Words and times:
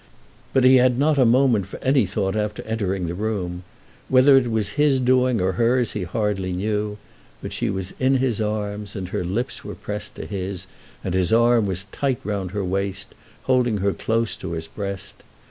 But 0.51 0.63
he 0.63 0.77
had 0.77 0.97
not 0.97 1.19
a 1.19 1.25
moment 1.27 1.67
for 1.67 1.77
any 1.83 2.07
thought 2.07 2.35
after 2.35 2.63
entering 2.63 3.05
the 3.05 3.13
room. 3.13 3.63
Whether 4.09 4.35
it 4.37 4.49
was 4.49 4.69
his 4.69 4.99
doing 4.99 5.39
or 5.39 5.51
hers 5.51 5.91
he 5.91 6.05
hardly 6.05 6.53
knew; 6.53 6.97
but 7.39 7.53
she 7.53 7.69
was 7.69 7.93
in 7.99 8.15
his 8.15 8.41
arms, 8.41 8.95
and 8.95 9.09
her 9.09 9.23
lips 9.23 9.63
were 9.63 9.75
pressed 9.75 10.15
to 10.15 10.25
his, 10.25 10.65
and 11.03 11.13
his 11.13 11.31
arm 11.31 11.67
was 11.67 11.83
tight 11.91 12.19
round 12.23 12.49
her 12.49 12.65
waist, 12.65 13.13
holding 13.43 13.77
her 13.77 13.93
close 13.93 14.35
to 14.37 14.53
his 14.53 14.65
breast. 14.65 15.21